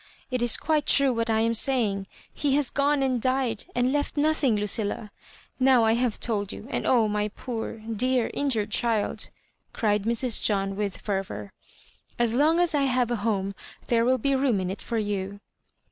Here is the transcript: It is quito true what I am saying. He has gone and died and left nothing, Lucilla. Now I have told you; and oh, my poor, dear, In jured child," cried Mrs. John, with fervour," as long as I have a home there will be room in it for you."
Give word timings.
It 0.31 0.41
is 0.41 0.57
quito 0.57 0.81
true 0.83 1.13
what 1.13 1.29
I 1.29 1.41
am 1.41 1.53
saying. 1.53 2.07
He 2.33 2.55
has 2.55 2.71
gone 2.71 3.03
and 3.03 3.21
died 3.21 3.65
and 3.75 3.93
left 3.93 4.17
nothing, 4.17 4.55
Lucilla. 4.55 5.11
Now 5.59 5.83
I 5.85 5.93
have 5.93 6.19
told 6.19 6.51
you; 6.51 6.65
and 6.71 6.87
oh, 6.87 7.07
my 7.07 7.27
poor, 7.27 7.77
dear, 7.85 8.25
In 8.25 8.49
jured 8.49 8.71
child," 8.71 9.29
cried 9.73 10.05
Mrs. 10.05 10.41
John, 10.41 10.75
with 10.75 10.97
fervour," 10.97 11.51
as 12.17 12.33
long 12.33 12.59
as 12.59 12.73
I 12.73 12.85
have 12.85 13.11
a 13.11 13.17
home 13.17 13.53
there 13.89 14.03
will 14.03 14.17
be 14.17 14.33
room 14.35 14.59
in 14.59 14.71
it 14.71 14.81
for 14.81 14.97
you." 14.97 15.39